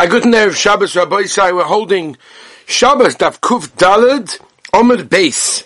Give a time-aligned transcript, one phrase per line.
[0.00, 2.16] A good nerve Shabbos Rabbi Sai, we're holding
[2.64, 4.40] Shabbos Daf Kuf Dalad
[4.72, 5.64] Omid Base.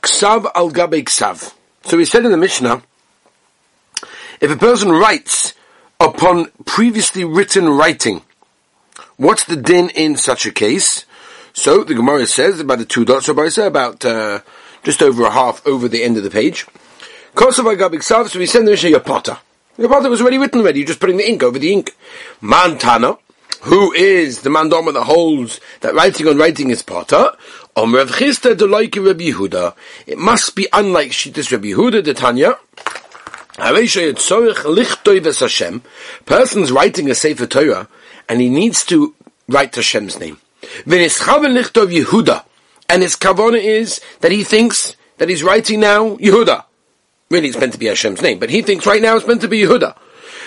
[0.00, 1.52] Ksav al Gabe Ksav.
[1.84, 2.82] So we said in the Mishnah,
[4.40, 5.52] if a person writes
[6.00, 8.22] upon previously written writing,
[9.18, 11.04] what's the din in such a case?
[11.52, 14.40] So the Gemara says about the two dots Rabbi Sai, about uh,
[14.82, 16.66] just over a half over the end of the page.
[17.34, 19.36] Kosav al Gabe Ksav, so we in the Mishnah, potter.
[19.76, 21.96] The part was already written already, you're just putting the ink over the ink.
[22.40, 23.18] Mantana,
[23.62, 27.30] who is the mandama that holds that writing on writing is potter,
[27.76, 29.74] Om um, Rav Chisda de like Rabbi Yehuda.
[30.06, 32.56] It must be unlike Shittis Rabbi Yehuda, the Tanya.
[36.24, 37.88] Person's writing a Sefer Torah,
[38.28, 39.12] and he needs to
[39.48, 40.38] write Hashem's name.
[40.86, 41.18] And his
[43.16, 46.64] kavana is that he thinks that he's writing now Yehuda.
[47.34, 49.48] Really, it's meant to be Hashem's name, but he thinks right now it's meant to
[49.48, 49.96] be Yehuda.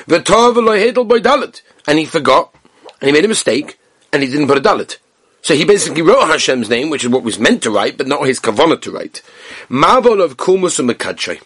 [0.08, 2.56] The Dalit, and he forgot,
[3.02, 3.78] and he made a mistake,
[4.14, 4.96] and he didn't put a dalit.
[5.42, 8.26] So he basically wrote Hashem's name, which is what was meant to write, but not
[8.26, 9.22] his kavanah to write.
[9.70, 11.42] Mavol of Kumus and Mekadshai.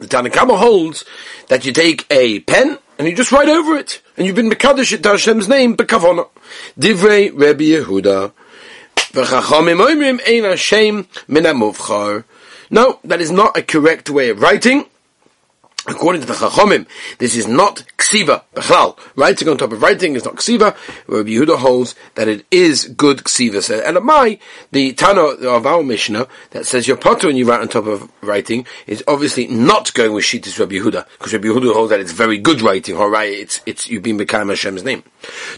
[0.00, 1.04] The Tanakhama holds
[1.46, 5.00] that you take a pen and you just write over it, and you've been Mekadosh
[5.00, 6.28] to Hashem's name, but Bekavona.
[6.76, 8.32] Divrei Rebbe Yehuda.
[8.96, 11.44] V'chachamim oimrim ein Hashem min
[12.72, 14.86] no, that is not a correct way of writing.
[15.88, 16.86] According to the Chachomim,
[17.18, 18.96] this is not ksiva, bechlal.
[19.16, 20.76] Writing on top of writing is not ksiva.
[21.08, 23.60] Rabbi Yehuda holds that it is good ksiva.
[23.60, 24.38] So, and my,
[24.70, 28.08] the Tana of our Mishnah that says your potter when you write on top of
[28.22, 32.12] writing is obviously not going with Shittis Rabbi Yehuda, because Rabbi Yehuda holds that it's
[32.12, 35.02] very good writing, alright, it's, it's, you've been become Hashem's name.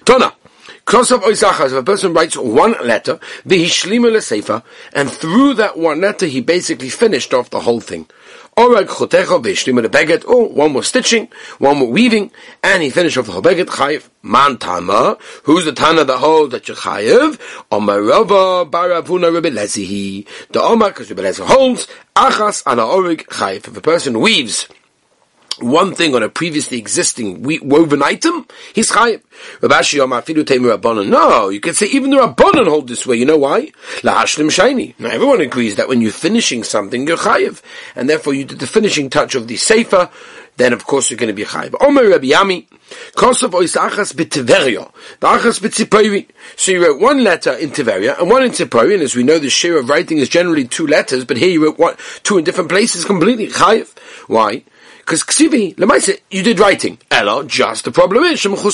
[0.07, 0.33] Tana,
[0.87, 6.03] Kosav Oisachas, if a person writes one letter, the v'hishlima sefer, and through that one
[6.03, 8.07] letter he basically finished off the whole thing.
[8.59, 12.31] Orag chotecha v'hishlima beget, or one was stitching, one was weaving,
[12.63, 14.11] and he finished off the whole beget, chayiv.
[14.23, 17.41] Man tama, who's the tana that holds that you're chayiv?
[17.73, 20.27] Omarava baravuna Rebbe Lezihi.
[20.51, 23.69] The Omar, because Rebbe Lezi holds, achas ana orig chayiv.
[23.69, 24.69] If a person weaves,
[25.61, 29.23] one thing on a previously existing woven item, he's chayiv.
[31.09, 33.17] No, you can say even the Rabbanon hold this way.
[33.17, 33.73] You know why?
[34.03, 34.95] Lahashlim shiny.
[34.99, 37.63] Now everyone agrees that when you're finishing something, you're chayiv,
[37.95, 40.11] and therefore you did the finishing touch of the sefer.
[40.57, 41.75] Then of course you're going to be chayiv.
[41.81, 42.69] Omer Rabbi Yami,
[43.17, 46.29] Kosov oisachas b'tiverio, the achas b'tzipori.
[46.57, 49.41] So you wrote one letter in Tiveria and one in Tzipori, and as we know,
[49.41, 52.45] the share of writing is generally two letters, but here you wrote one, two in
[52.45, 53.97] different places, completely chayiv.
[54.29, 54.63] Why?
[55.05, 56.99] Because ksivi, lemaisa, you did writing.
[57.11, 58.43] Ella, just the problem is.
[58.43, 58.65] You have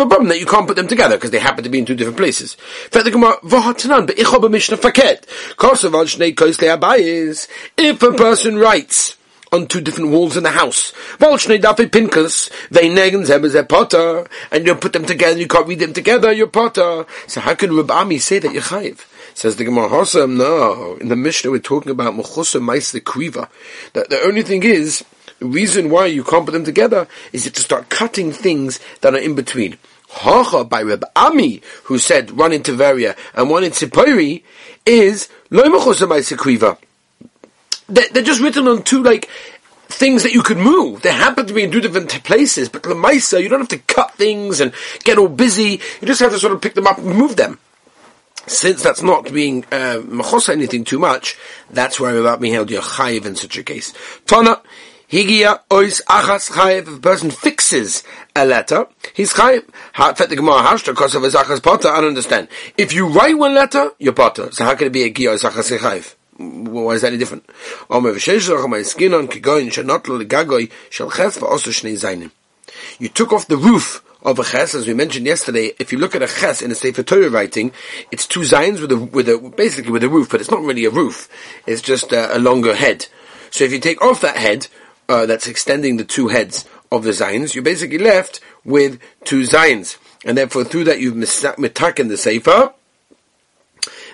[0.00, 1.94] a problem that you can't put them together because they happen to be in two
[1.94, 2.56] different places.
[7.78, 9.16] If a person writes
[9.52, 10.92] on two different walls in the house.
[14.50, 17.06] And you put them together, you can't read them together, you're potter.
[17.26, 19.06] So how can Rabami say that you're chayiv?
[19.34, 20.96] Says the Gemara Hossam, no.
[20.96, 23.48] In the Mishnah we're talking about Mechusa Maisa Kriva.
[23.92, 25.04] The, the only thing is,
[25.38, 29.18] the reason why you can't put them together is to start cutting things that are
[29.18, 29.76] in between.
[30.08, 34.42] Hacha by Reb Ami, who said one in Tiveria and one in Tzipori,
[34.86, 36.78] is Loimachosamaisikriva.
[37.88, 39.28] They're just written on two like
[39.88, 41.02] things that you could move.
[41.02, 44.14] They happen to be in two different places, but Lamaisa, you don't have to cut
[44.14, 44.72] things and
[45.04, 45.80] get all busy.
[46.00, 47.58] You just have to sort of pick them up and move them.
[48.48, 50.02] Since that's not being uh,
[50.48, 51.36] anything too much,
[51.70, 53.92] that's why about being held your chayiv in such a case.
[54.24, 54.60] Tana,
[55.10, 56.82] Higia ois achas chayev.
[56.82, 58.02] If a person fixes
[58.34, 59.64] a letter, he's chayev.
[60.16, 61.88] Fet the Gemara hashta because of his achas potter.
[61.88, 62.48] I don't understand.
[62.76, 64.50] If you write one letter, you're potter.
[64.50, 66.14] So how can it be a gia ois achas chayev?
[66.38, 67.48] Why is that any different?
[72.98, 75.72] You took off the roof of a ches, as we mentioned yesterday.
[75.78, 77.72] If you look at a ches in a Sefer Torah writing,
[78.10, 80.84] it's two zines with a, with a, basically with a roof, but it's not really
[80.84, 81.30] a roof.
[81.66, 83.06] It's just a, a longer head.
[83.50, 84.66] So if you take off that head,
[85.08, 89.98] uh, that's extending the two heads of the Zayins, you're basically left with two Zayins.
[90.24, 92.72] And therefore, through that, you've mitaken the Sefer.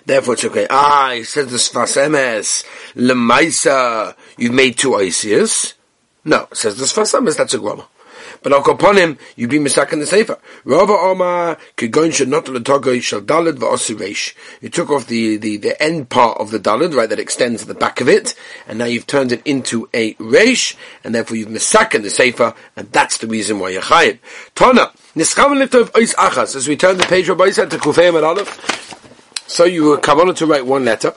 [0.05, 0.67] Therefore, it's okay.
[0.69, 5.75] Ah, he says the Sfas Emes, Lemaisa, you've made two Isias.
[6.25, 7.85] No, says the Sfas Emes, that's a grammar.
[8.43, 10.39] But I'll upon him, you be misak in the sefer.
[10.65, 14.35] Rava Omar kegoin should not letogoi shall dalid va'osireish.
[14.61, 17.75] You took off the, the, the end part of the dalid, right, that extends the
[17.75, 18.35] back of it,
[18.67, 22.55] and now you've turned it into a reish, and therefore you've misak in the sefer,
[22.77, 24.19] and that's the reason why you're chayiv.
[24.55, 28.25] Tana, nischavan liftov ois achas, as we turn the page of Oisa to Kufayim and
[28.25, 28.81] Aleph,
[29.47, 31.15] so you were kavanah to write one letter,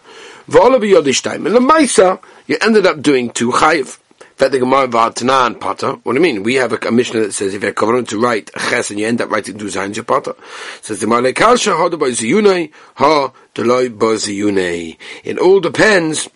[0.49, 3.99] v'ola b'yodishtaim, and the Maisa, you ended up doing two chayiv.
[4.37, 5.99] That the Gemara V'Atanan Pata.
[6.03, 6.43] What do you mean?
[6.43, 9.07] We have a, a Mishnah that says if you're covenant to write ches and you
[9.07, 10.35] end up writing two signs, you're Pata.
[10.81, 14.97] Says the Gemara Kalsha Ha Ziyunei Ha Deloi Ziyunei.
[15.23, 16.29] It all depends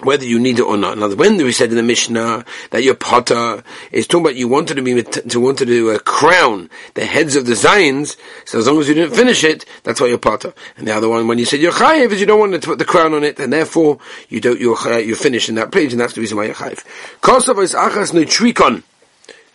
[0.00, 0.98] whether you need it or not.
[0.98, 4.74] Now, when we said in the Mishnah that your potter is talking about you wanted
[4.74, 8.78] to be to wanted to uh, crown the heads of the Zions, so as long
[8.78, 10.52] as you didn't finish it, that's why you're potter.
[10.76, 12.78] And the other one, when you said you're chayiv, is you don't want to put
[12.78, 13.98] the crown on it, and therefore
[14.28, 16.84] you don't you're you're finished in that page, and that's the reason why you're chayiv.
[17.20, 18.82] Kosav is achas neutrikon.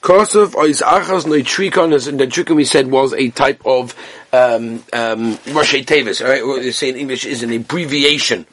[0.02, 3.96] Kosav is achas neutrikon, as in the trikon we said was a type of
[4.34, 6.22] um, um, Rosh Tevis.
[6.22, 8.46] All right, what you say in English is an abbreviation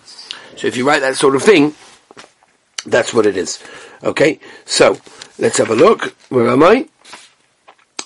[0.61, 1.75] so if you write that sort of thing,
[2.85, 3.63] that's what it is.
[4.05, 4.99] Okay, so
[5.39, 6.15] let's have a look.
[6.29, 6.87] Where am I?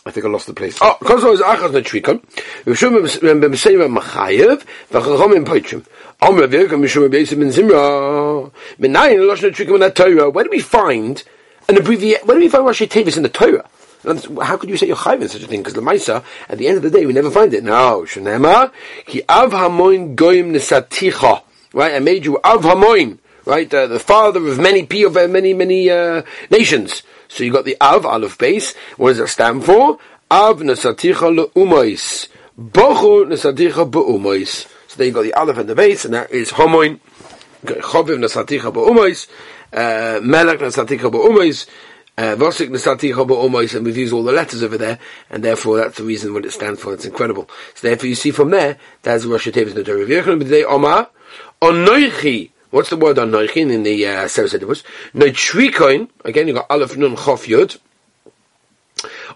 [0.07, 0.79] I think I lost the place.
[0.81, 2.25] Oh, because I was achas netrikon.
[2.63, 5.85] Rishum b'mesayim machayev v'chachom in poitrim.
[6.23, 8.53] Om Rav Yerkom Mishum Rabbi Yosef ben Zimra.
[8.79, 10.31] Menayin losh netrikon in Torah.
[10.31, 11.25] Where do we find
[11.69, 12.25] an abbreviation?
[12.25, 13.69] Where do we find Rashi Tevis in the Torah?
[14.45, 15.61] How could you say you're chayv in such a thing?
[15.61, 17.65] Because the Maisa, at the end of the day, we never find it.
[17.65, 18.71] No, Shanema,
[19.07, 21.43] ki av hamoin goyim nesaticha
[21.75, 21.95] right?
[21.95, 23.73] I made you Av Hamoin, right?
[23.73, 27.03] Uh, the father of many of uh, many many uh, nations.
[27.29, 28.75] So you got the Av Aleph base.
[28.97, 29.99] What does that stand for?
[30.31, 32.29] Av Nasaticha Le'umois.
[32.59, 34.67] Bochu Nasaticha Be'umois.
[34.89, 37.01] So there you got the Aleph and the base, and that is Hamoin.
[37.65, 39.29] Choviv Nasaticha Be'umois.
[39.73, 41.67] Uh, Melech Nasaticha Be'umois.
[42.17, 45.01] Uh, Vosik Nasaticha Be'umois, and we've used all the letters over there,
[45.31, 46.95] and therefore that's the reason what it stands for.
[46.95, 47.51] It's incredible.
[47.75, 50.07] So therefore you see from there, that's Rosh Hashanah Nedarim.
[50.07, 51.11] Yechon B'dei Omar,
[51.65, 54.83] Onoichi, what's the word Onoichi in the uh, Sarasatibus?
[55.15, 57.79] Noitrikoin, again you got Aleph Nun Chof Yud.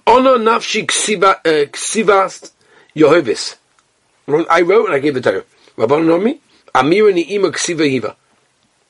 [0.07, 2.53] Ono Nafshi Ksivas
[2.95, 3.57] Yehovis.
[4.51, 5.45] I wrote and I gave it to her.
[5.79, 6.39] Rabban Nomi,
[6.75, 8.15] Amira Ni'ima Ksiva Hiva.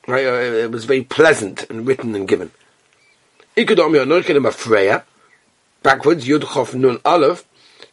[0.08, 2.50] Right, uh, it was very pleasant and written and given.
[3.56, 5.04] Ikudomi Onoichi Afreya,
[5.84, 7.44] backwards, Yud Chof Nun Aleph,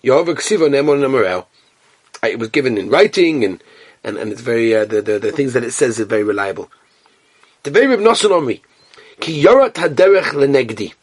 [0.03, 1.45] Yehovah Ksiva Nemon Namorel.
[2.23, 3.63] It was given in writing and
[4.05, 6.71] and, and it's very uh, the, the, the things that it says is very reliable.
[7.63, 8.61] The very Reb Nosson Omri,
[9.19, 10.93] ki yorat haderech lenegdi.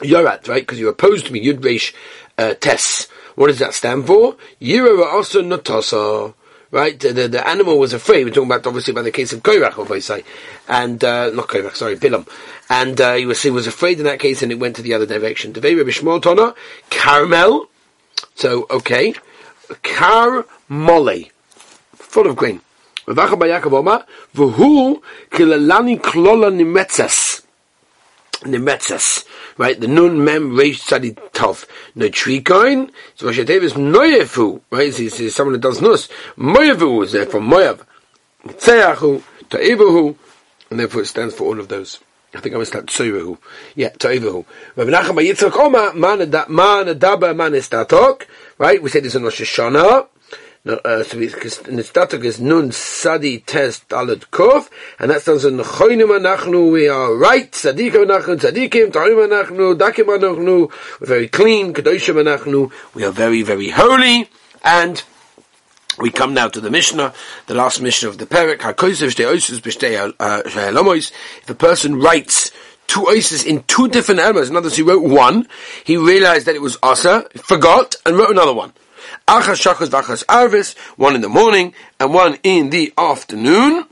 [0.00, 0.62] Yorat, right?
[0.62, 1.44] Because you opposed me.
[1.44, 1.94] Yud Reish
[2.36, 3.08] uh, Tes.
[3.34, 4.36] What does that stand for?
[4.60, 6.34] Yira also notasa.
[6.70, 8.24] Right, the, the, the, animal was afraid.
[8.24, 10.24] We're talking about obviously about the case of Korach, say,
[10.66, 12.26] and uh, not Korach, sorry, Bilam,
[12.68, 14.92] and uh, he was he was afraid in that case, and it went to the
[14.92, 15.52] other direction.
[15.52, 16.56] The very Shmuel Tona,
[16.90, 17.68] caramel.
[18.34, 19.14] So okay,
[19.84, 21.26] car mole
[22.14, 22.60] full of grain.
[23.06, 24.06] V'vacha
[25.30, 26.00] kilalani.
[29.56, 31.66] Right, the nun mem reish tzadi tov.
[31.94, 36.08] No trikoin, so Rosh Hashanah is noyefu, right, he's, he's someone that does nus.
[36.36, 37.80] Moyevu is there from Moyev.
[38.44, 40.16] Tzeyachu, ta'ivahu,
[40.70, 42.00] and therefore it stands for all of those.
[42.34, 43.38] I think I missed that tzoivahu.
[43.76, 44.44] Yeah, ta'ivahu.
[44.76, 48.24] Rav Nachman Yitzchak Omar, man adaba man estatok,
[48.58, 50.08] right, we said this in Rosh Hashanah,
[50.66, 56.72] no, uh, is nun sadi test dalet kuf, and that stands in choinim anachnu.
[56.72, 60.72] We are right, sadikim anachnu, tzadikim, tarim anachnu, dakim anachnu.
[61.00, 62.72] We're very clean, kadoshim anachnu.
[62.94, 64.30] We are very, very holy,
[64.62, 65.02] and
[65.98, 67.12] we come now to the Mishnah,
[67.46, 68.60] the last Mishnah of the Perek.
[71.42, 72.52] If a person writes
[72.86, 75.46] two oases in two different elements, in other words, he wrote one,
[75.84, 78.72] he realized that it was asa, forgot, and wrote another one.
[79.26, 83.86] Achas Shachas Vachas Arvis, one in the morning and one in the afternoon.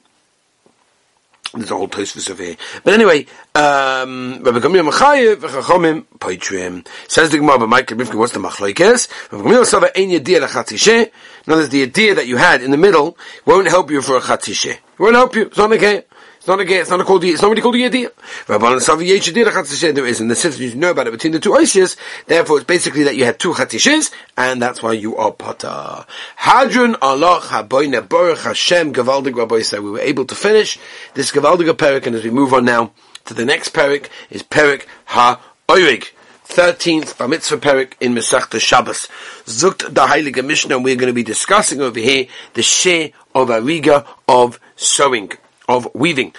[1.54, 2.56] There's a whole Tosfos over here.
[2.82, 6.86] But anyway, um, Rabbi Gamliel Machayev v'chachomim poitrim.
[7.08, 9.08] Says the Gemara, but Michael Rivka, what's the machlokes?
[9.32, 11.10] Rabbi Gamliel Sava ein yediyah l'chatzishe.
[11.46, 14.20] In other the idea that you had in the middle won't help you for a
[14.20, 14.78] chatzishe.
[14.98, 15.46] Won't help you.
[15.46, 16.04] It's not okay.
[16.42, 18.10] It's not a it's not a called it's not really called a yediyah.
[18.46, 21.38] Rabbanan Savi Yechidiyah chatzishe there is, and the sense you know about it between the
[21.38, 21.96] two oisias.
[22.26, 26.04] Therefore, it's basically that you had two chatzishes, and that's why you are pata.
[26.34, 30.80] Hadron Allah Haboyne Baruch Hashem Gavaldig Rabbi said we were able to finish
[31.14, 32.90] this Gavaldig Perik, and as we move on now
[33.26, 36.10] to the next Perik is Perik Ha Oirig.
[36.48, 39.06] 13th Bar Mitzvah Perik in Masechta Shabbos.
[39.44, 44.04] Zukt the Heilige Mishnah, we're going to be discussing over here the Sheh of Ariga
[44.26, 45.30] of sewing
[45.68, 46.34] of weaving.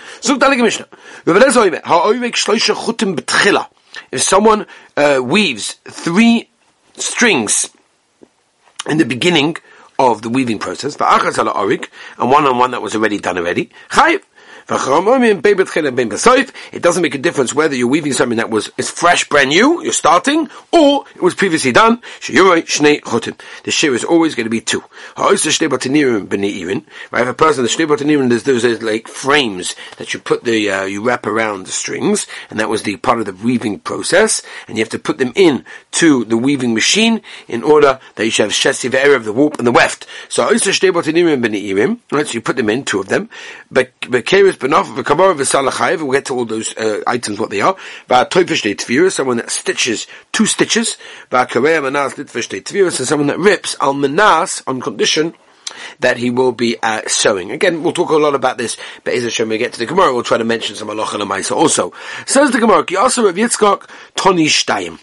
[4.12, 4.66] If someone
[4.98, 6.50] uh, weaves three
[6.96, 7.70] strings
[8.90, 9.58] in the beginning
[10.00, 13.70] of the weaving process, and one on one that was already done already,
[14.68, 15.42] It
[16.82, 19.92] doesn't make a difference whether you're weaving something that was is fresh, brand new, you're
[19.92, 22.02] starting, or it was previously done.
[22.28, 24.84] The shear is always going to be two.
[25.18, 25.34] Right?
[25.34, 31.04] If a person, the shnei there's those like frames that you put the, uh, you
[31.04, 34.82] wrap around the strings, and that was the part of the weaving process, and you
[34.82, 38.96] have to put them in to the weaving machine in order that you should have
[38.96, 40.06] area of the warp and the weft.
[40.30, 43.30] So, right, so you put them in, two of them,
[43.72, 46.00] but, but Benaf v'kamor v'salachayev.
[46.00, 47.76] We'll get to all those uh, items what they are.
[48.10, 50.98] V'atoifish tvira, someone that stitches two stitches.
[51.32, 55.34] V'akareya manas litvish tvira, and someone that rips al manas on condition
[56.00, 57.52] that he will be uh, sewing.
[57.52, 60.14] Again, we'll talk a lot about this, but as when we get to the Gemara,
[60.14, 61.94] we'll try to mention some halacha also.
[62.26, 65.00] Says the Gemara, also Rav Yitzchak Toni Shtayim.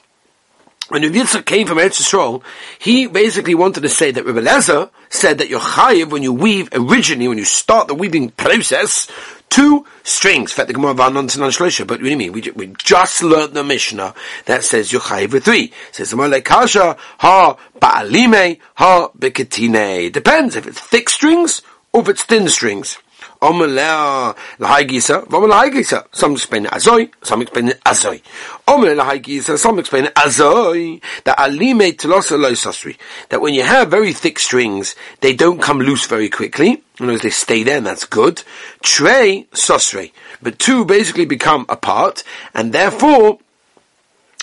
[0.91, 2.43] When Rav Yitzchak came from Eretz Yisrael,
[2.81, 6.69] he basically wanted to say that Rabbi Lezer said that you're chayiv when you weave
[6.73, 9.09] originally, when you start the weaving process,
[9.51, 10.51] two strings.
[10.51, 12.33] Fat the Gumma van non sansha, but what do you mean?
[12.33, 14.17] We, we just learned the Mishnah
[14.47, 15.73] that says you're chayiv with three.
[15.91, 16.13] It says
[16.45, 20.13] kasha ha ba'alime ha beketine.
[20.13, 22.99] Depends if it's thick strings or if it's thin strings.
[23.43, 28.21] Omelea lahaigisa, v'omel Some explain it azoi, some explain it azoi.
[28.69, 31.03] Omelea lahaigisa, some explain it azoi.
[31.25, 32.99] That alime telosa loisasri.
[33.31, 36.83] That when you have very thick strings, they don't come loose very quickly.
[36.99, 38.43] In other words, they stay there, and that's good.
[38.83, 40.13] Trey sosre.
[40.43, 43.39] But two basically become apart, and therefore,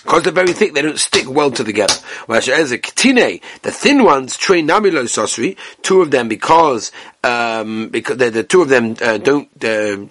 [0.03, 1.93] because they're very thick, they don't stick well together.
[2.27, 6.91] Whereas as a ketine, the thin ones, train namilo sosri, two of them because
[7.23, 10.05] um, because the, the two of them uh, don't uh,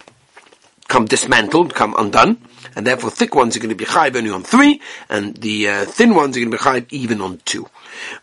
[0.88, 2.38] come dismantled, come undone,
[2.74, 5.84] and therefore thick ones are going to be chayv only on three, and the uh,
[5.84, 7.66] thin ones are going to be chayv even on two.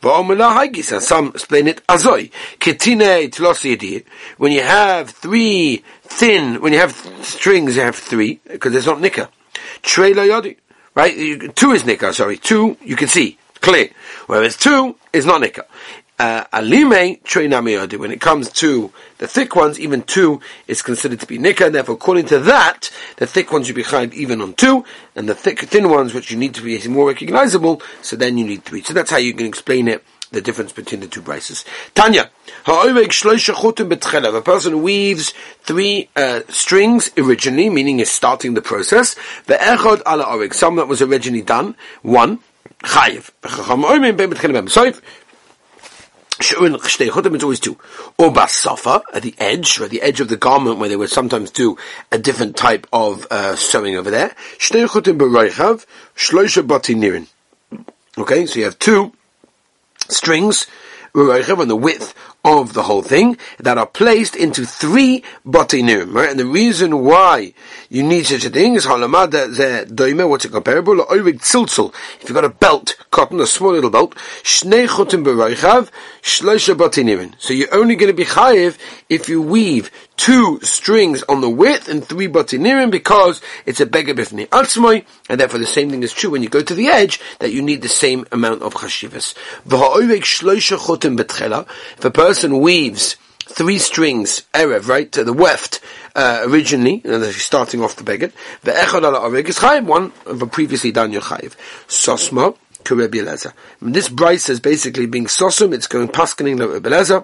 [0.01, 2.31] Some explain it azoi.
[2.59, 4.05] Ketine
[4.37, 9.01] When you have three thin, when you have strings, you have three, because there's not.
[9.81, 10.57] Trey yodi.
[10.95, 11.55] Right?
[11.55, 12.37] Two is nikah, sorry.
[12.37, 13.89] Two, you can see, clear.
[14.27, 15.65] Whereas two is not nikah.
[16.19, 21.25] Uh, alime treinami When it comes to the thick ones, even two is considered to
[21.25, 24.53] be nikah, and therefore, according to that, the thick ones should be chayiv even on
[24.53, 24.85] two,
[25.15, 28.45] and the thick, thin ones, which you need to be more recognizable, so then you
[28.45, 28.83] need three.
[28.83, 31.63] So that's how you can explain it the difference between the two prices.
[31.95, 32.29] Tanya,
[32.67, 39.15] a person weaves three uh, strings originally, meaning is starting the process.
[39.45, 42.39] The echod ala some that was originally done, one,
[42.83, 43.31] chayiv.
[46.39, 47.77] It's always two.
[48.17, 51.11] Or basafa, at the edge, or at the edge of the garment where they would
[51.11, 51.77] sometimes do
[52.11, 54.35] a different type of uh, sewing over there.
[58.15, 59.13] Okay, so you have two
[60.09, 60.67] strings
[61.59, 66.29] on the width of the whole thing that are placed into three batinim, right?
[66.29, 67.53] And the reason why
[67.89, 70.97] you need such a thing is halamada the doime, what's it comparable?
[71.05, 71.93] Oirig tziltzul.
[72.19, 75.89] If you've got a belt, cotton, a small little belt, shnei chutim b'roichav,
[76.21, 77.33] shloisha batinim.
[77.39, 81.87] So you're only going to be chayiv if you weave two strings on the width
[81.87, 86.11] and three batinim because it's a beggar bifnei atzmoi, and therefore the same thing is
[86.11, 89.33] true when you go to the edge, that you need the same amount of chashivas.
[91.97, 95.79] If a person person weaves three strings, Erev, right, to the weft,
[96.15, 98.31] uh, originally, and he's starting off the beggar,
[98.63, 101.21] the Echad ala Arig is Chayiv, one of a previously done your.
[101.21, 103.53] Sosma, Kurebi Eleza.
[103.83, 107.23] This Bryce is basically being Sosum, it's going Paskening the Rebbe Eleza,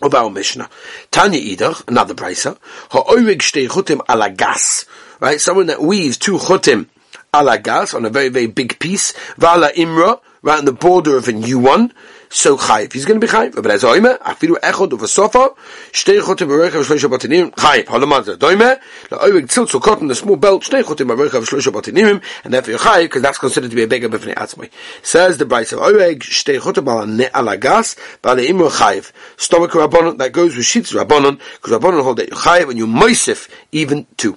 [0.00, 0.70] of our Mishnah.
[1.10, 2.56] Tanya Idach, another Brisa,
[2.92, 4.86] Ha'orig shtei chutim ala gas,
[5.20, 6.86] right, someone that weaves two chutim
[7.34, 11.28] ala gas on a very, very big piece, va'ala imra, right on the border of
[11.28, 11.92] a new one,
[12.28, 12.92] so chayv.
[12.92, 13.54] He's going to be chayv.
[13.54, 15.50] But as oime, afilu echod of a sofa,
[15.92, 17.84] shtei chotim berechav shloisha batinim, chayv.
[17.84, 18.80] Halamazah doime,
[19.10, 23.02] la'oivig tziltzul cotton, the small belt, shtei chotim berechav shloisha batinim, and therefore you're chayv,
[23.02, 24.70] because that's considered to be a beggar b'fnei atzmai.
[25.02, 29.12] Says the Bryce of oivig, shtei chotim ala gas, ba'ale imro chayv.
[29.36, 32.86] Stomach rabbanon, that goes with sheets rabbanon, because rabbanon hold that you're chayv, and you
[32.86, 34.36] moisif even two.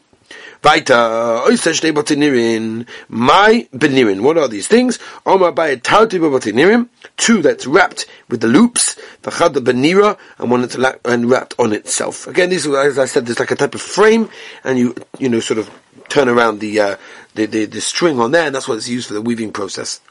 [0.62, 4.22] Weiter, oister shtei botinirin, my benirin.
[4.22, 5.00] What are these things?
[5.26, 10.62] Omar by tauti botinirim, two that's wrapped with the loops, v'chad the benira, and one
[10.62, 10.76] that's
[11.06, 12.28] and wrapped on itself.
[12.28, 14.30] Again, this, as I said, there's like a type of frame,
[14.66, 15.72] and you, you know, sort of
[16.10, 16.98] turn around the, uh,
[17.36, 20.02] the, the, the string on there, and that's what it's used for the weaving process.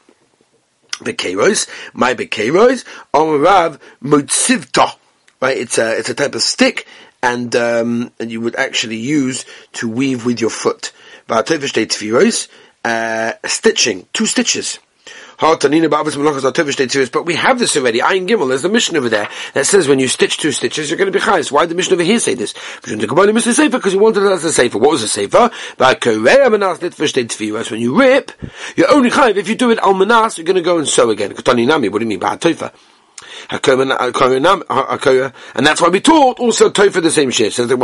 [0.93, 4.95] Bekeros, my bekeros, omarav mutzivta.
[5.41, 6.85] Right, it's a, it's a type of stick,
[7.21, 10.91] and um, and you would actually use to weave with your foot.
[12.85, 14.79] Uh, stitching, two stitches.
[15.41, 15.75] But we
[17.35, 17.99] have this already.
[17.99, 20.97] Ayin Gimel, there's the mission over there that says when you stitch two stitches, you're
[20.97, 21.49] going to be chayes.
[21.49, 22.53] Why did the mission over here say this?
[22.81, 24.77] Because he wanted it as a sefer.
[24.77, 25.49] What was a sefer?
[27.71, 28.31] When you rip,
[28.75, 29.37] you're only chayiv.
[29.37, 31.31] If you do it al manas, you're going to go and sew again.
[31.31, 32.19] What do you mean?
[32.19, 32.73] Toifa
[33.49, 33.61] and
[35.65, 37.55] that's why we taught also Tofa the same shit.
[37.55, 37.75] The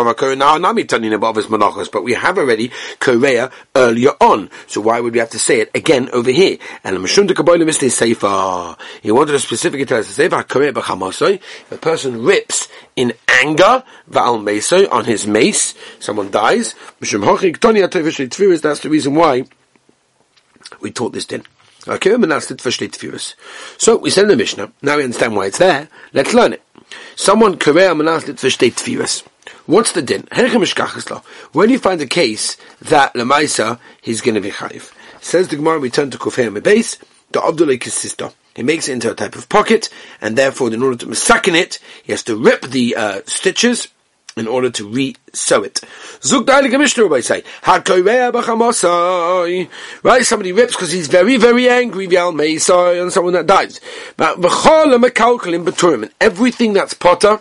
[1.92, 4.52] but we have already Korea earlier on.
[4.68, 6.60] So why would we have to say it again over here?
[6.84, 7.90] And Mashunda Kabbalah Mr.
[7.90, 8.78] Sefer.
[9.02, 14.92] He wanted to specifically tell us to say if a person rips in anger Va'al
[14.92, 19.46] on his mace, someone dies, that's the reason why
[20.80, 21.44] we taught this din.
[21.88, 22.10] Okay,
[23.78, 24.72] So we in the Mishnah.
[24.82, 25.88] Now we understand why it's there.
[26.14, 26.64] Let's learn it.
[27.16, 29.24] Someone korea menaslit versteht tefillas.
[29.68, 30.28] What's the din?
[31.52, 35.80] When you find a case that lemaisa he's going to be chayiv, says the Gemara.
[35.80, 36.98] We turn to kufay base.
[37.32, 38.32] The Abdullah sister.
[38.56, 39.90] He makes it into a type of pocket,
[40.22, 43.90] and therefore, in order to masakin it, he has to rip the uh, stitches
[44.38, 45.80] in order to re-sew it.
[50.04, 53.80] Right, somebody rips because he's very, very angry, and someone that dies.
[54.18, 54.42] But
[56.20, 57.40] everything that's potter,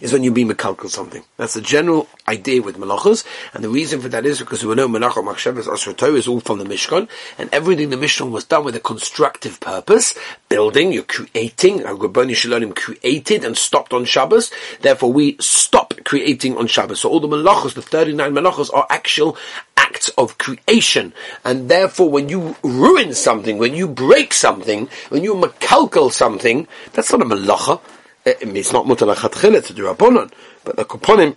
[0.00, 1.22] is when you be mekalkel something.
[1.36, 3.24] That's the general idea with malachas,
[3.54, 6.58] and the reason for that is because we know malacha machshavas asrato is all from
[6.58, 10.14] the Mishkan, and everything the Mishkan was done with a constructive purpose,
[10.48, 14.50] building, you're creating, Rabbani Shalonim created and stopped on Shabbos,
[14.80, 17.00] therefore we stop creating on Shabbos.
[17.00, 19.36] So all the malachas, the 39 malachas are actual
[19.76, 21.12] acts of creation,
[21.44, 27.12] and therefore when you ruin something, when you break something, when you makalkel something, that's
[27.12, 27.80] not a malacha,
[28.26, 30.32] Eh, it's not lachatchila to do rabbonon,
[30.64, 31.36] but the kuponim,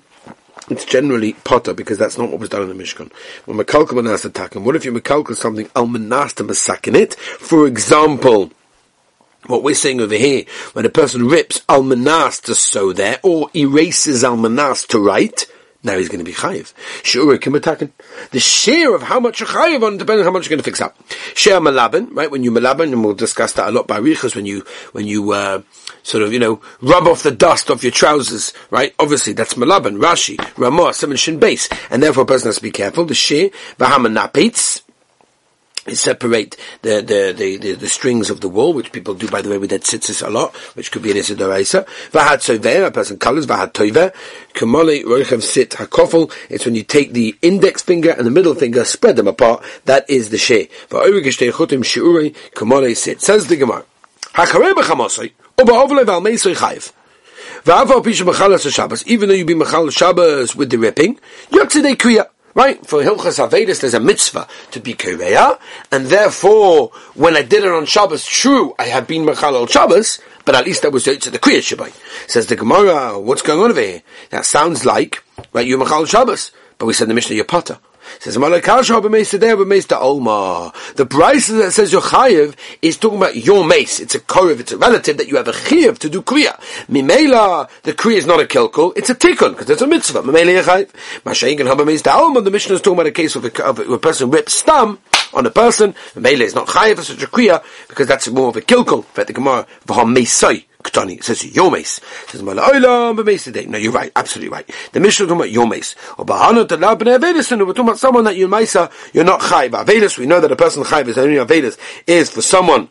[0.69, 3.11] it's generally potter because that's not what was done in the Mishkan.
[3.45, 6.33] When mekalkel manas takim, what if you mekalkel something al manas
[6.95, 7.15] it?
[7.15, 8.51] For example,
[9.47, 13.49] what we're saying over here, when a person rips al manas to sew there, or
[13.55, 15.47] erases al manas to write,
[15.83, 16.73] now he's going to be chayiv.
[17.03, 17.91] Sure, kimatakin.
[18.31, 20.63] The share of how much you're chayiv on depends on how much you're going to
[20.63, 20.97] fix up.
[21.33, 22.29] Share malaban, right?
[22.29, 25.31] When you malaban, and we'll discuss that a lot by riches, when you, when you,
[25.31, 25.61] uh,
[26.03, 28.93] sort of, you know, rub off the dust off your trousers, right?
[28.99, 31.67] Obviously, that's malaban, Rashi, Ramah, Simon Shin base.
[31.89, 33.05] And therefore a person has to be careful.
[33.05, 34.81] The share, bahamanapitz,
[35.87, 39.49] separate the, the, the, the, the strings of the wool, which people do, by the
[39.49, 41.85] way, with that tzitzis a lot, which could be an isidoraisa.
[42.11, 44.13] Vahad sover, a person colors, vahad toiver.
[44.53, 48.85] Kamole roichev sit hakofel, it's when you take the index finger and the middle finger,
[48.85, 50.71] spread them apart, that is the shi'urei,
[52.53, 53.21] kamole sit.
[53.21, 53.85] Says the Gemara.
[54.33, 56.91] Hacharei b'chamosoi, uba ovle val meisoi chayv.
[57.63, 61.19] Even though you be machal Shabbos with the ripping,
[61.51, 62.27] yotzidei kriya.
[62.53, 62.85] Right?
[62.85, 65.59] For Hilchas Avedis, there's a mitzvah to be Kireya,
[65.91, 70.55] and therefore, when I did it on Shabbos, true, I have been Mechal Shabbos, but
[70.55, 71.93] at least that was to the Kriya Shabbat.
[72.29, 74.03] Says the Gemara, what's going on over here?
[74.31, 77.79] That sounds like, right, you Mechal Shabbos, but we said the Mishnah, you're Potter.
[78.21, 78.63] Says Olma.
[80.93, 83.99] The price that says your chayiv is talking about your mace.
[83.99, 86.55] It's a korev, it's a relative that you have a chayiv to do kriya.
[86.85, 90.21] Mimela, the kriya is not a kilkul, it's a tikkun, because it's a mitzvah.
[90.21, 90.89] Mimela chayiv.
[91.23, 93.79] Mashayin can have a mace the Mishnah is talking about a case of a, of
[93.79, 94.99] a, person rips stam
[95.33, 95.93] on a person.
[96.13, 99.03] Mimela is not chayiv for such a kriya, because that's more of a kilkul.
[99.15, 100.65] But the Gemara, v'ha meisai.
[100.81, 101.17] Ktani.
[101.17, 101.99] It says yomes.
[101.99, 104.11] It says mala'olam b'meis No, you're right.
[104.15, 104.69] Absolutely right.
[104.91, 105.95] The Mishnah talking about yomes.
[106.17, 107.51] Or bahana to lab b'nei avedis.
[107.51, 109.71] And we're talking about someone that you meisa, you're not chayv.
[109.71, 112.89] Avedis, we know that a person chayv is only avedis, is for someone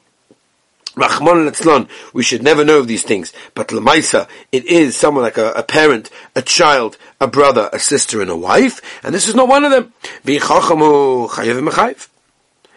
[0.96, 3.33] Rahman Letzlan, we should never know of these things.
[3.55, 8.20] But Lamaisa, it is someone like a, a, parent, a child, a brother, a sister,
[8.20, 9.92] and a wife, and this is not one of them.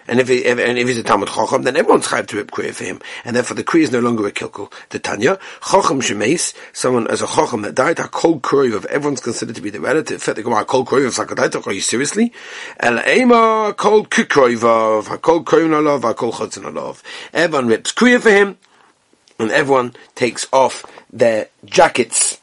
[0.08, 2.52] And if, he, if, and if he's a Talmud Chacham, then everyone's chayv to rip
[2.52, 3.00] kriya for him.
[3.24, 4.72] And therefore the kriya is no longer a kilkul.
[4.90, 9.56] The Tanya, Chacham Shemeis, someone as a Chacham that died, a kol of everyone's considered
[9.56, 10.24] to be the relative.
[10.24, 12.34] The Gemara, kol kriya of Sakadaita, are you seriously?
[12.80, 17.02] El Ema, kol kikriya of, kol kriya love, kol chotzin love.
[17.34, 18.58] Everyone rips kriya for him,
[19.40, 22.40] and everyone takes off their jackets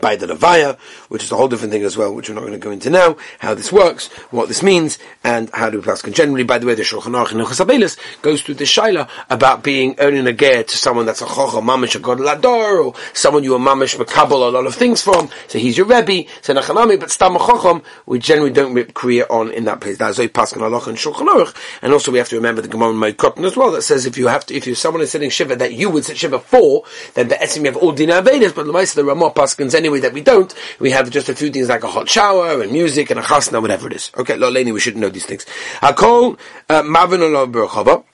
[0.00, 2.52] by the Levaya, which is a whole different thing as well, which we're not going
[2.52, 6.02] to go into now, how this works, what this means, and how do we pass.
[6.02, 9.94] Generally, by the way, the Shulchan Aruch in Hilchas goes through the Shaila about being
[9.98, 13.54] earning a ger to someone that's a chocha mamish a god lador, or someone you
[13.54, 17.10] are mamish makabel a lot of things from, so he's your Rebbe, so nachanami, but
[17.10, 19.98] stam chocham, we generally don't rip Kriya on in that place.
[19.98, 23.08] That's Zoy Paskin Halach and Shulchan Aruch, and also we have to remember the Gemara
[23.08, 25.30] in Cotton as well, that says if you have to, if you someone is sitting
[25.30, 28.52] Shiva that you would sit Shiva for, then the Esim you have all dinner Vedas,
[28.52, 31.68] but the the Ramah Paskins anyway that we don't, we have just a few things
[31.68, 34.10] like a hot shower and music and a chasna, whatever it is.
[34.16, 35.44] Okay, lo we shouldn't know these things.
[35.80, 38.04] Hakol uh, mavin.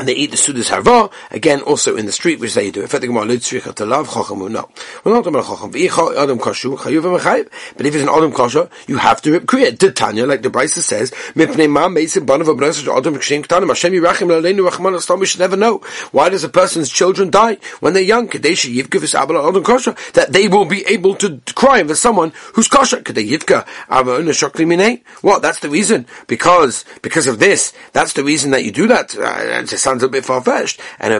[0.00, 2.82] And they eat the sudas harva again also in the street which they do.
[2.82, 4.68] If they go to love chacham no.
[5.04, 8.96] We're not talking about chacham adam kashu chayuv but if it's an adam kasha you
[8.96, 13.14] have to kriya the Tanya like the Brisa says mipnei ma meisim banav abnei adam
[13.16, 13.68] kshem ktanim.
[13.68, 15.78] Hashem yirachim laleinu rachman astam we should never know.
[16.12, 17.58] Why does a person's children die?
[17.80, 19.94] When they're young kadesh yivka v'sabel adam kasha?
[20.14, 23.02] That they will be able to cry for someone who's kasha.
[23.02, 25.02] Kadei yivka avon shokli minei?
[25.20, 25.42] What?
[25.42, 26.06] That's the reason.
[26.26, 29.14] Because because of this that's the reason that you do that.
[29.14, 29.60] Uh,
[29.90, 30.80] sounds a bit far fetched.
[31.00, 31.18] And no,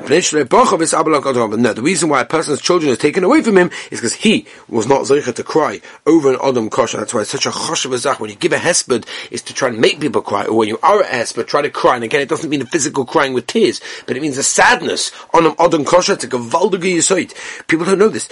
[1.73, 4.87] the reason why a person's children is taken away from him is because he was
[4.87, 6.99] not zeicha to cry over an Adam kosher.
[6.99, 8.21] That's why it's such a choshev zach.
[8.21, 10.45] When you give a hesped, is to try and make people cry.
[10.45, 11.97] Or when you are a hesped, try to cry.
[11.97, 15.11] And again, it doesn't mean a physical crying with tears, but it means a sadness
[15.35, 16.13] on an Adam kosher.
[16.13, 17.35] It's a gavaldige yisoid.
[17.67, 18.29] People don't know this.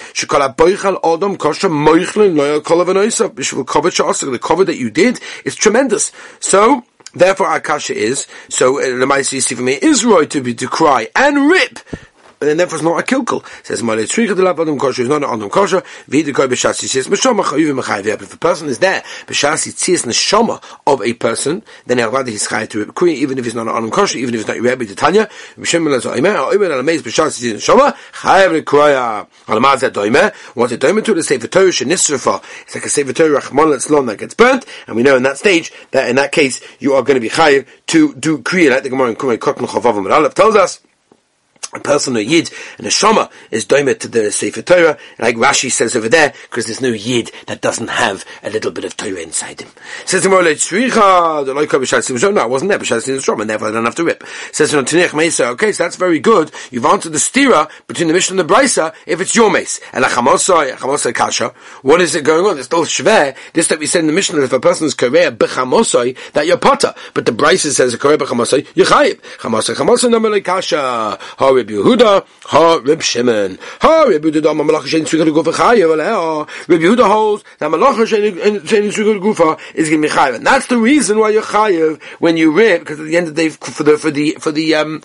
[4.28, 6.12] The cover that you did is tremendous.
[6.38, 10.54] So, Therefore, Akasha is, so, uh, Lamaisi you see from me, is right to be,
[10.54, 11.78] to cry and rip
[12.40, 13.44] and therefore it's not a kilkel.
[13.64, 15.82] says Male Tzricha de Labadam Kosher is not an Adam Kosher.
[16.08, 18.22] V'hida Koi B'Shasi says Meshama Chayuv Mechayiv.
[18.22, 22.46] If a person is there, B'Shasi Tzias Neshama of a person, then he'll rather he's
[22.46, 24.86] Chayiv to Reb even if he's not an Adam Kosher, even if he's not Rebbe
[24.86, 25.26] to Tanya.
[25.56, 29.26] B'Shem Melaz Oimer, Oimer Al Amez B'Shasi Tzias Neshama, Chayiv Rekoya.
[29.48, 30.34] Al Maz That Doimer.
[30.54, 31.14] What's it Doimer to?
[31.14, 32.42] The Sefer Torah Shenisrafa.
[32.62, 35.38] It's like a Sefer Torah Rachman Letzlon that gets burnt, and we know in that
[35.38, 38.82] stage that in that case you are going to be Chayiv to do Kriya, like
[38.82, 40.80] the Gemara in Kumei Kotn Chavavam Aleph tells us
[41.74, 45.70] a person, a yid, and a shama is doimet to the Sefer Torah, like Rashi
[45.70, 49.20] says over there, because there's no yid that doesn't have a little bit of Torah
[49.20, 49.68] inside him.
[50.06, 53.68] Says the Morlet Tzricha, the Loika B'Shad No, I wasn't there, B'Shad Sim Shama, therefore
[53.68, 54.24] I don't have to rip.
[54.52, 56.50] Says the Tanech Mesa, okay, so that's very good.
[56.70, 59.80] You've answered the stira between the Mishnah and the Brisa, if it's your mace.
[59.92, 61.52] And Chamosai, Chamosai Kasha,
[61.82, 62.56] what is it going on?
[62.56, 65.30] It's still Shver, this that we said in the Mishnah, if a person is Korea
[65.30, 66.94] that you're potter.
[67.14, 69.20] But the Brisa says, a Korea B'Chamosai, you're Chayiv.
[69.38, 71.18] Chamosai, Chamosai, Namalei Kasha,
[71.58, 76.46] Reb Yehuda, ha Reb Shimon, ha Reb Yehuda, ma malach shein tzvika gufa chayev, ale
[76.68, 80.42] Reb Yehuda holds that malach shein tzvika gufa is going to be chayev.
[80.44, 83.48] That's the reason why you're when you rip, because at the end of the day,
[83.48, 85.02] for the, for the, for the, um,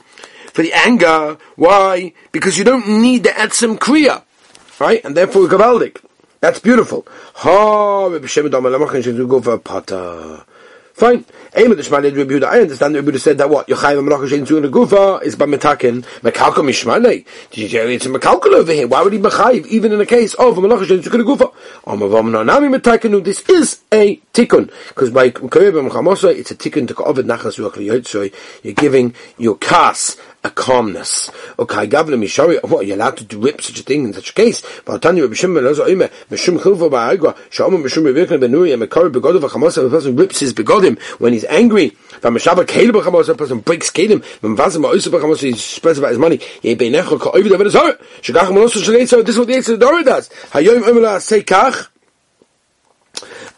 [0.54, 2.14] for the anger, why?
[2.32, 4.22] Because you don't need the etzim kriya,
[4.80, 5.04] right?
[5.04, 6.04] And therefore, gavaldik.
[6.40, 7.08] That's beautiful.
[7.36, 10.46] Ha, Reb Shimon, ma malach shein tzvika gufa pata.
[10.94, 11.26] Fine.
[11.56, 13.68] I understand that Rebbe said that what?
[13.68, 17.26] Yochai zu in the gufa is by metakin mekalko mishmalei.
[17.52, 18.88] It's a mekalko over here.
[18.88, 21.52] Why would he mechayiv even in a case of zu in the gufa?
[21.88, 23.24] Omavam nami metakenu.
[23.24, 28.32] This is a tikkun because by koyeb mechamosa it's a tikkun to kovid nachas ruach
[28.62, 31.32] You're giving your kas a calmness.
[31.58, 34.64] Okay, Gavna Mishari, what, you're allowed to rip such a thing in such a case.
[34.86, 39.12] But Tanya Rabbi Shimon Lozo Ime, Mishum Chilva Ba'agwa, Shama Mishum Revirkan Benuri, and Mekari
[39.12, 41.92] Begodov Chamosa, a person rips his begodim when he's angry.
[42.22, 46.40] Vamashaba Kaleb Chamosa, a person breaks Kalim, Vamvazim Ma'usa Chamosa, he spreads about his money.
[46.62, 50.04] Ye Beinecho Ka'ovid Avad Azhar, Shagach Malosa Shalei, so this is what the Eitzah Dora
[50.04, 50.30] does.
[50.52, 51.88] Hayoim Umela Seikach,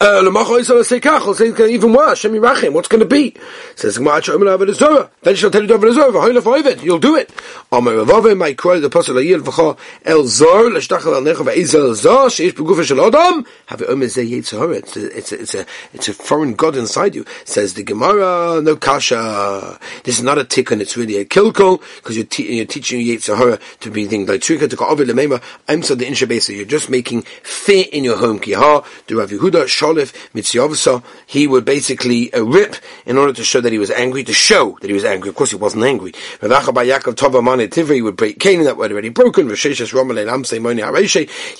[0.00, 2.24] uh, even worse.
[2.24, 3.34] What's going to be?
[3.76, 3.96] Says.
[3.96, 5.68] Then she'll tell you.
[6.16, 6.82] V'hoyle v'ovid.
[6.82, 7.30] You'll do it.
[7.72, 12.28] Amar Ravove my cry the pasuk Layil v'cha El Zor l'shtachal al necha v'ezel Zor
[12.28, 13.44] sheish begufa shel Adam.
[13.66, 14.76] Have Omer Zeh Yitzhara.
[14.76, 17.24] It's a it's a it's a foreign god inside you.
[17.44, 19.78] Says the Gemara no kasha.
[20.04, 20.80] This is not a tikkun.
[20.80, 24.68] It's really a kilkol because you're, te- you're teaching Yitzhara to be things like trika
[24.70, 25.42] to ovid lemema.
[25.68, 26.54] I'm so the inshabesa.
[26.54, 28.40] You're just making fear in your home.
[28.40, 28.84] Kiha.
[29.06, 33.78] Do Rav Yehuda Sholif he would basically uh, rip in order to show that he
[33.78, 35.28] was angry, to show that he was angry.
[35.28, 36.12] Of course, he wasn't angry.
[36.40, 39.48] He would break Canaan, that word already broken.
[39.48, 39.54] He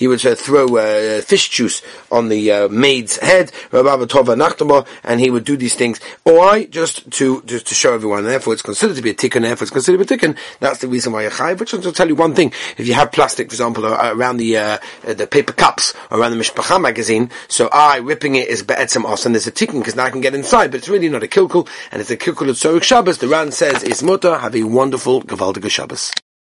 [0.09, 5.57] would uh, throw uh, fish juice on the uh, maid's head, and he would do
[5.57, 6.01] these things.
[6.25, 6.65] Why?
[6.65, 8.25] Just to just to show everyone.
[8.25, 9.43] Therefore, it's considered to be a tikkun.
[9.43, 10.37] Therefore, it's considered to be a tikkun.
[10.61, 11.57] That's the reason why you're.
[11.57, 14.79] Which I'll tell you one thing: if you have plastic, for example, around the uh,
[15.03, 19.47] the paper cups around the Mishpacha magazine, so I ripping it is be'etzem and there's
[19.47, 22.01] a ticking because now I can get inside, but it's really not a kilkul, and
[22.01, 23.19] it's a kilkul of Tzorich Shabbos.
[23.19, 24.39] The Ran says is mutter.
[24.39, 26.13] Have a wonderful Gavaldiga Shabbos.